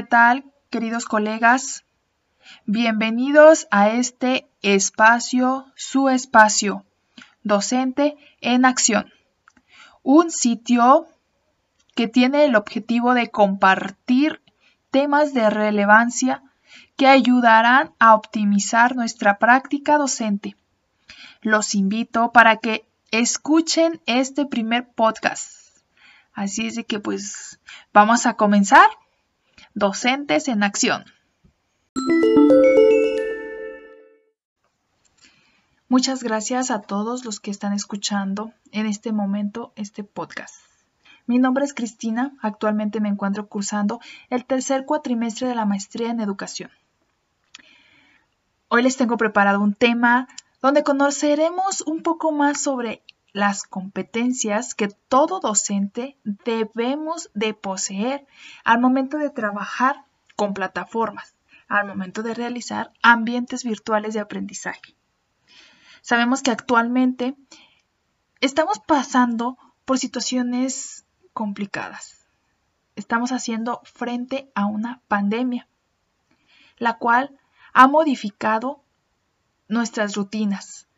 ¿Qué 0.00 0.06
tal, 0.06 0.44
queridos 0.70 1.04
colegas? 1.04 1.84
Bienvenidos 2.64 3.68
a 3.70 3.90
este 3.90 4.48
espacio, 4.62 5.66
su 5.76 6.08
espacio, 6.08 6.86
docente 7.42 8.16
en 8.40 8.64
acción. 8.64 9.12
Un 10.02 10.30
sitio 10.30 11.06
que 11.94 12.08
tiene 12.08 12.46
el 12.46 12.56
objetivo 12.56 13.12
de 13.12 13.30
compartir 13.30 14.40
temas 14.90 15.34
de 15.34 15.50
relevancia 15.50 16.42
que 16.96 17.06
ayudarán 17.06 17.92
a 17.98 18.14
optimizar 18.14 18.96
nuestra 18.96 19.38
práctica 19.38 19.98
docente. 19.98 20.56
Los 21.42 21.74
invito 21.74 22.32
para 22.32 22.56
que 22.56 22.86
escuchen 23.10 24.00
este 24.06 24.46
primer 24.46 24.88
podcast. 24.94 25.52
Así 26.32 26.68
es 26.68 26.76
de 26.76 26.84
que 26.86 27.00
pues 27.00 27.60
vamos 27.92 28.24
a 28.24 28.32
comenzar. 28.32 28.88
Docentes 29.74 30.48
en 30.48 30.64
acción. 30.64 31.04
Muchas 35.88 36.24
gracias 36.24 36.72
a 36.72 36.80
todos 36.82 37.24
los 37.24 37.38
que 37.38 37.52
están 37.52 37.72
escuchando 37.72 38.52
en 38.72 38.86
este 38.86 39.12
momento 39.12 39.72
este 39.76 40.02
podcast. 40.02 40.56
Mi 41.26 41.38
nombre 41.38 41.64
es 41.64 41.72
Cristina, 41.72 42.32
actualmente 42.42 43.00
me 43.00 43.10
encuentro 43.10 43.48
cursando 43.48 44.00
el 44.28 44.44
tercer 44.44 44.86
cuatrimestre 44.86 45.46
de 45.46 45.54
la 45.54 45.66
maestría 45.66 46.10
en 46.10 46.18
educación. 46.18 46.72
Hoy 48.66 48.82
les 48.82 48.96
tengo 48.96 49.16
preparado 49.16 49.60
un 49.60 49.74
tema 49.74 50.26
donde 50.60 50.82
conoceremos 50.82 51.82
un 51.82 52.02
poco 52.02 52.32
más 52.32 52.60
sobre 52.60 53.04
las 53.32 53.62
competencias 53.64 54.74
que 54.74 54.88
todo 54.88 55.40
docente 55.40 56.16
debemos 56.24 57.30
de 57.34 57.54
poseer 57.54 58.26
al 58.64 58.80
momento 58.80 59.18
de 59.18 59.30
trabajar 59.30 60.04
con 60.36 60.54
plataformas, 60.54 61.34
al 61.68 61.86
momento 61.86 62.22
de 62.22 62.34
realizar 62.34 62.92
ambientes 63.02 63.64
virtuales 63.64 64.14
de 64.14 64.20
aprendizaje. 64.20 64.96
Sabemos 66.02 66.42
que 66.42 66.50
actualmente 66.50 67.36
estamos 68.40 68.78
pasando 68.80 69.58
por 69.84 69.98
situaciones 69.98 71.04
complicadas. 71.32 72.26
Estamos 72.96 73.32
haciendo 73.32 73.80
frente 73.84 74.50
a 74.54 74.66
una 74.66 75.00
pandemia, 75.08 75.68
la 76.76 76.98
cual 76.98 77.38
ha 77.72 77.86
modificado 77.86 78.82
nuestras 79.68 80.16
rutinas, 80.16 80.88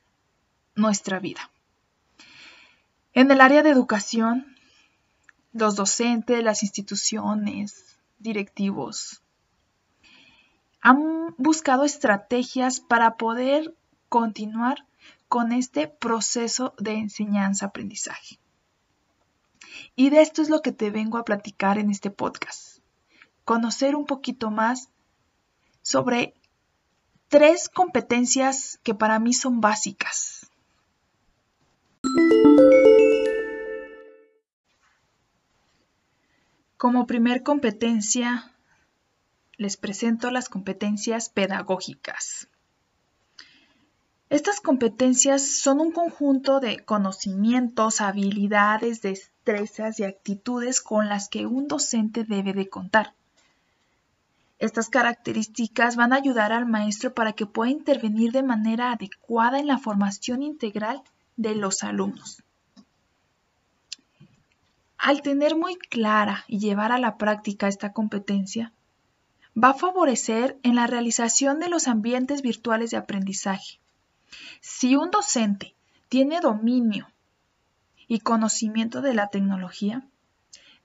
nuestra 0.75 1.19
vida. 1.19 1.51
En 3.15 3.31
el 3.31 3.43
área 3.43 3.63
de 3.63 3.69
educación, 3.69 4.57
los 5.53 5.77
docentes, 5.77 6.43
las 6.43 6.63
instituciones, 6.63 7.99
directivos, 8.19 9.23
han 10.81 11.35
buscado 11.37 11.85
estrategias 11.85 12.81
para 12.81 13.17
poder 13.17 13.75
continuar 14.09 14.87
con 15.29 15.53
este 15.53 15.89
proceso 15.89 16.75
de 16.79 16.93
enseñanza-aprendizaje. 16.95 18.39
Y 19.95 20.09
de 20.09 20.23
esto 20.23 20.41
es 20.41 20.49
lo 20.49 20.63
que 20.63 20.73
te 20.73 20.91
vengo 20.91 21.19
a 21.19 21.25
platicar 21.25 21.79
en 21.79 21.91
este 21.91 22.11
podcast. 22.11 22.79
Conocer 23.45 23.95
un 23.95 24.07
poquito 24.07 24.51
más 24.51 24.89
sobre 25.83 26.35
tres 27.29 27.69
competencias 27.69 28.79
que 28.83 28.95
para 28.95 29.19
mí 29.19 29.35
son 29.35 29.61
básicas. 29.61 30.51
Como 36.83 37.07
primer 37.07 37.45
competencia, 37.45 38.51
les 39.57 39.77
presento 39.77 40.33
las 40.33 40.49
competencias 40.49 41.29
pedagógicas. 41.29 42.49
Estas 44.31 44.59
competencias 44.59 45.47
son 45.47 45.79
un 45.79 45.93
conjunto 45.93 46.59
de 46.59 46.85
conocimientos, 46.85 48.01
habilidades, 48.01 49.01
destrezas 49.01 50.01
y 50.01 50.03
actitudes 50.03 50.81
con 50.81 51.09
las 51.09 51.29
que 51.29 51.47
un 51.47 51.69
docente 51.69 52.25
debe 52.25 52.53
de 52.53 52.69
contar. 52.69 53.15
Estas 54.59 54.89
características 54.89 55.95
van 55.95 56.13
a 56.13 56.17
ayudar 56.17 56.51
al 56.53 56.67
maestro 56.67 57.15
para 57.15 57.33
que 57.33 57.47
pueda 57.47 57.71
intervenir 57.71 58.33
de 58.33 58.43
manera 58.43 58.91
adecuada 58.91 59.61
en 59.61 59.69
la 59.69 59.79
formación 59.79 60.43
integral 60.43 61.01
de 61.37 61.55
los 61.55 61.85
alumnos. 61.85 62.43
Al 65.05 65.21
tener 65.21 65.57
muy 65.57 65.75
clara 65.75 66.45
y 66.47 66.61
llevar 66.61 66.93
a 66.93 66.99
la 66.99 67.19
práctica 67.19 67.67
esta 67.67 67.93
competencia, 67.93 68.73
va 69.61 69.71
a 69.71 69.75
favorecer 69.75 70.61
en 70.63 70.77
la 70.77 70.87
realización 70.87 71.59
de 71.59 71.69
los 71.69 71.89
ambientes 71.89 72.41
virtuales 72.41 72.93
de 72.93 72.99
aprendizaje. 72.99 73.81
Si 74.61 74.95
un 74.95 75.11
docente 75.11 75.75
tiene 76.09 76.41
dominio 76.41 77.11
y 78.07 78.21
conocimiento 78.21 79.03
de 79.03 79.15
la 79.15 79.27
tecnología, 79.27 80.07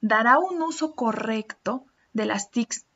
dará 0.01 0.39
un 0.39 0.63
uso 0.63 0.95
correcto 0.95 1.85
de 2.13 2.25
las 2.25 2.49
TICs, 2.49 2.87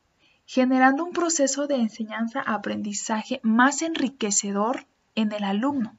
generando 0.47 1.05
un 1.05 1.13
proceso 1.13 1.67
de 1.67 1.75
enseñanza-aprendizaje 1.75 3.41
más 3.43 3.83
enriquecedor 3.83 4.87
en 5.13 5.33
el 5.33 5.43
alumno. 5.43 5.95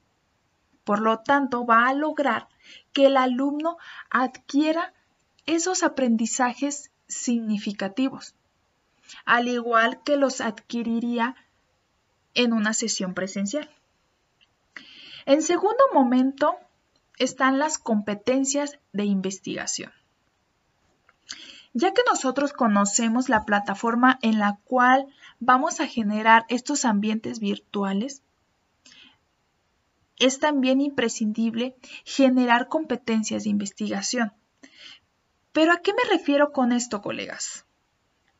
Por 0.82 0.98
lo 0.98 1.20
tanto, 1.20 1.64
va 1.64 1.86
a 1.86 1.94
lograr 1.94 2.48
que 2.92 3.06
el 3.06 3.16
alumno 3.16 3.76
adquiera 4.10 4.92
esos 5.46 5.82
aprendizajes 5.82 6.90
significativos, 7.08 8.34
al 9.24 9.48
igual 9.48 10.02
que 10.02 10.16
los 10.16 10.40
adquiriría 10.40 11.36
en 12.34 12.52
una 12.52 12.72
sesión 12.72 13.14
presencial. 13.14 13.68
En 15.26 15.42
segundo 15.42 15.82
momento 15.92 16.56
están 17.18 17.58
las 17.58 17.78
competencias 17.78 18.78
de 18.92 19.04
investigación. 19.04 19.92
Ya 21.74 21.92
que 21.92 22.02
nosotros 22.08 22.52
conocemos 22.52 23.28
la 23.28 23.44
plataforma 23.44 24.18
en 24.22 24.38
la 24.38 24.58
cual 24.64 25.06
vamos 25.40 25.80
a 25.80 25.86
generar 25.86 26.44
estos 26.48 26.84
ambientes 26.84 27.38
virtuales, 27.40 28.22
es 30.18 30.38
también 30.38 30.80
imprescindible 30.80 31.76
generar 32.04 32.68
competencias 32.68 33.44
de 33.44 33.50
investigación. 33.50 34.32
Pero 35.52 35.72
¿a 35.72 35.78
qué 35.78 35.92
me 35.92 36.10
refiero 36.10 36.52
con 36.52 36.72
esto, 36.72 37.02
colegas? 37.02 37.66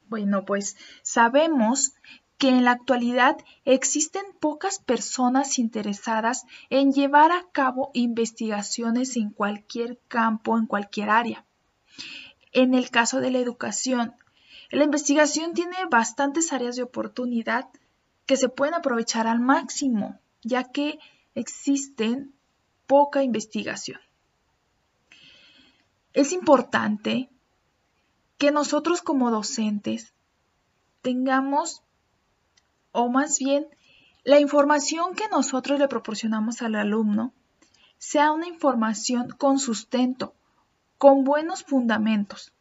Bueno, 0.08 0.44
pues 0.44 0.76
sabemos 1.02 1.92
que 2.38 2.48
en 2.48 2.64
la 2.64 2.72
actualidad 2.72 3.36
existen 3.64 4.24
pocas 4.40 4.78
personas 4.78 5.58
interesadas 5.58 6.44
en 6.70 6.92
llevar 6.92 7.30
a 7.30 7.46
cabo 7.52 7.90
investigaciones 7.94 9.16
en 9.16 9.30
cualquier 9.30 9.98
campo, 10.08 10.58
en 10.58 10.66
cualquier 10.66 11.10
área. 11.10 11.44
En 12.52 12.74
el 12.74 12.90
caso 12.90 13.20
de 13.20 13.30
la 13.30 13.38
educación, 13.38 14.14
la 14.70 14.84
investigación 14.84 15.52
tiene 15.52 15.76
bastantes 15.90 16.52
áreas 16.52 16.76
de 16.76 16.82
oportunidad 16.82 17.68
que 18.26 18.36
se 18.36 18.48
pueden 18.48 18.74
aprovechar 18.74 19.26
al 19.26 19.40
máximo, 19.40 20.18
ya 20.42 20.64
que 20.64 20.98
existen 21.34 22.34
poca 22.86 23.22
investigación 23.22 24.00
es 26.14 26.32
importante 26.32 27.28
que 28.38 28.50
nosotros 28.50 29.02
como 29.02 29.30
docentes 29.30 30.12
tengamos, 31.00 31.82
o 32.92 33.08
más 33.08 33.38
bien, 33.38 33.66
la 34.24 34.38
información 34.38 35.14
que 35.14 35.28
nosotros 35.28 35.78
le 35.78 35.88
proporcionamos 35.88 36.62
al 36.62 36.74
alumno 36.76 37.32
sea 37.98 38.32
una 38.32 38.46
información 38.46 39.30
con 39.30 39.58
sustento, 39.58 40.34
con 40.98 41.24
buenos 41.24 41.64
fundamentos, 41.64 42.52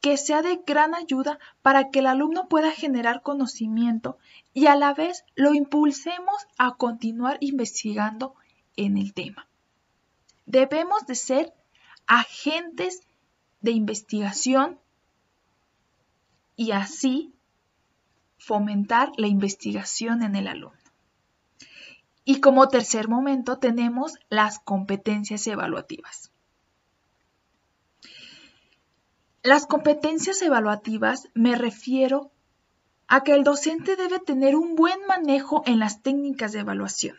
que 0.00 0.16
sea 0.16 0.42
de 0.42 0.62
gran 0.66 0.94
ayuda 0.94 1.38
para 1.62 1.90
que 1.90 1.98
el 1.98 2.06
alumno 2.06 2.48
pueda 2.48 2.70
generar 2.70 3.22
conocimiento 3.22 4.18
y 4.54 4.66
a 4.66 4.76
la 4.76 4.94
vez 4.94 5.24
lo 5.34 5.54
impulsemos 5.54 6.46
a 6.56 6.76
continuar 6.76 7.38
investigando 7.40 8.34
en 8.76 8.96
el 8.96 9.12
tema. 9.12 9.46
Debemos 10.46 11.06
de 11.06 11.14
ser 11.14 11.52
agentes 12.08 13.02
de 13.60 13.70
investigación 13.70 14.80
y 16.56 16.72
así 16.72 17.32
fomentar 18.38 19.12
la 19.16 19.28
investigación 19.28 20.22
en 20.22 20.34
el 20.34 20.48
alumno. 20.48 20.78
Y 22.24 22.40
como 22.40 22.68
tercer 22.68 23.08
momento 23.08 23.58
tenemos 23.58 24.14
las 24.28 24.58
competencias 24.58 25.46
evaluativas. 25.46 26.32
Las 29.42 29.66
competencias 29.66 30.42
evaluativas 30.42 31.28
me 31.34 31.56
refiero 31.56 32.32
a 33.06 33.22
que 33.22 33.34
el 33.34 33.44
docente 33.44 33.96
debe 33.96 34.18
tener 34.18 34.56
un 34.56 34.74
buen 34.76 35.06
manejo 35.06 35.62
en 35.64 35.78
las 35.78 36.02
técnicas 36.02 36.52
de 36.52 36.60
evaluación. 36.60 37.16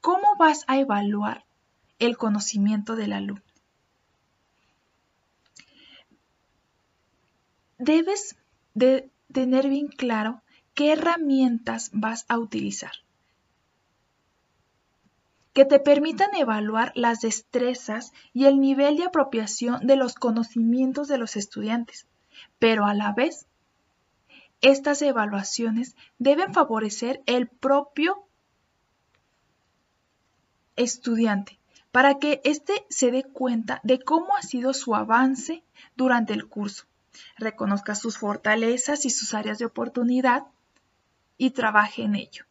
¿Cómo 0.00 0.36
vas 0.38 0.64
a 0.68 0.78
evaluar 0.78 1.44
el 1.98 2.16
conocimiento 2.16 2.94
del 2.94 3.12
alumno? 3.12 3.45
Debes 7.78 8.36
de 8.74 9.10
tener 9.32 9.68
bien 9.68 9.88
claro 9.88 10.42
qué 10.74 10.92
herramientas 10.92 11.90
vas 11.92 12.24
a 12.28 12.38
utilizar 12.38 12.92
que 15.56 15.64
te 15.64 15.80
permitan 15.80 16.34
evaluar 16.34 16.92
las 16.94 17.20
destrezas 17.20 18.12
y 18.34 18.44
el 18.44 18.60
nivel 18.60 18.98
de 18.98 19.04
apropiación 19.04 19.86
de 19.86 19.96
los 19.96 20.12
conocimientos 20.14 21.08
de 21.08 21.16
los 21.16 21.34
estudiantes, 21.34 22.06
pero 22.58 22.84
a 22.84 22.92
la 22.92 23.14
vez, 23.14 23.46
estas 24.60 25.00
evaluaciones 25.00 25.96
deben 26.18 26.52
favorecer 26.52 27.22
el 27.24 27.48
propio 27.48 28.26
estudiante 30.76 31.58
para 31.90 32.18
que 32.18 32.42
éste 32.44 32.84
se 32.90 33.10
dé 33.10 33.22
cuenta 33.22 33.80
de 33.82 33.98
cómo 33.98 34.36
ha 34.36 34.42
sido 34.42 34.74
su 34.74 34.94
avance 34.94 35.64
durante 35.96 36.34
el 36.34 36.48
curso, 36.48 36.84
reconozca 37.36 37.94
sus 37.94 38.18
fortalezas 38.18 39.04
y 39.04 39.10
sus 39.10 39.34
áreas 39.34 39.58
de 39.58 39.66
oportunidad 39.66 40.44
y 41.38 41.50
trabaje 41.50 42.02
en 42.02 42.16
ello 42.16 42.44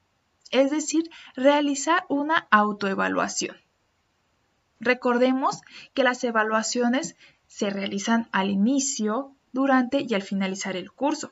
es 0.51 0.71
decir, 0.71 1.09
realizar 1.35 2.05
una 2.07 2.47
autoevaluación. 2.51 3.57
Recordemos 4.79 5.61
que 5.93 6.03
las 6.03 6.23
evaluaciones 6.23 7.15
se 7.47 7.69
realizan 7.69 8.27
al 8.31 8.49
inicio, 8.49 9.31
durante 9.51 10.01
y 10.01 10.13
al 10.13 10.21
finalizar 10.21 10.75
el 10.75 10.91
curso. 10.91 11.31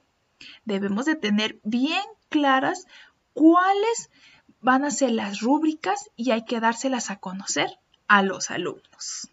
Debemos 0.64 1.06
de 1.06 1.16
tener 1.16 1.60
bien 1.64 2.02
claras 2.30 2.88
cuáles 3.34 4.10
van 4.62 4.86
a 4.86 4.92
ser 4.92 5.12
las 5.12 5.42
rúbricas 5.42 6.10
y 6.16 6.32
hay 6.32 6.46
que 6.46 6.62
dárselas 6.62 7.10
a 7.10 7.18
conocer 7.18 7.70
a 8.08 8.24
los 8.24 8.50
alumnos. 8.50 9.30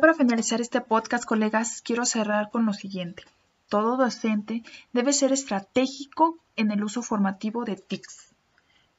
Para 0.00 0.14
finalizar 0.14 0.60
este 0.60 0.80
podcast, 0.80 1.24
colegas, 1.24 1.82
quiero 1.82 2.04
cerrar 2.04 2.50
con 2.50 2.66
lo 2.66 2.72
siguiente 2.72 3.24
todo 3.68 3.96
docente 3.96 4.62
debe 4.92 5.12
ser 5.12 5.32
estratégico 5.32 6.38
en 6.56 6.70
el 6.70 6.82
uso 6.82 7.02
formativo 7.02 7.64
de 7.64 7.76
TICS. 7.76 8.34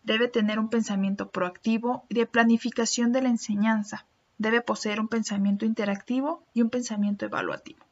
Debe 0.04 0.28
tener 0.28 0.60
un 0.60 0.70
pensamiento 0.70 1.30
proactivo 1.30 2.06
de 2.10 2.26
planificación 2.26 3.12
de 3.12 3.22
la 3.22 3.30
enseñanza. 3.30 4.06
Debe 4.38 4.62
poseer 4.62 5.00
un 5.00 5.08
pensamiento 5.08 5.66
interactivo 5.66 6.44
y 6.54 6.62
un 6.62 6.70
pensamiento 6.70 7.26
evaluativo. 7.26 7.84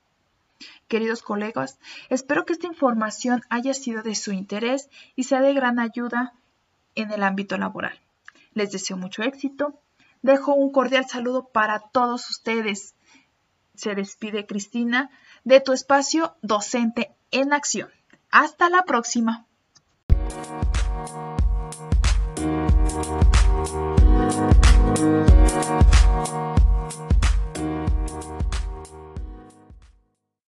Queridos 0.88 1.22
colegas, 1.22 1.80
espero 2.10 2.46
que 2.46 2.54
esta 2.54 2.68
información 2.68 3.42
haya 3.50 3.74
sido 3.74 4.02
de 4.02 4.16
su 4.16 4.32
interés 4.32 4.90
y 5.16 5.24
sea 5.24 5.42
de 5.42 5.54
gran 5.54 5.80
ayuda 5.80 6.34
en 6.96 7.12
el 7.12 7.24
ámbito 7.24 7.58
laboral. 7.58 8.00
Les 8.54 8.72
deseo 8.72 8.98
mucho 8.98 9.24
éxito. 9.24 9.80
Dejo 10.22 10.54
un 10.54 10.72
cordial 10.72 11.06
saludo 11.08 11.50
para 11.50 11.80
todos 11.80 12.30
ustedes. 12.30 12.96
Se 13.78 13.94
despide 13.94 14.48
Cristina 14.48 15.12
de 15.44 15.62
tu 15.62 15.72
espacio 15.72 16.36
docente 16.42 17.16
en 17.30 17.54
acción. 17.54 17.90
Hasta 18.32 18.70
la 18.70 18.84
próxima. 18.84 19.46